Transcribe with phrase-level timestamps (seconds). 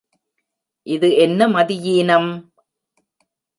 [0.87, 2.31] இது என்ன மதியீனம்!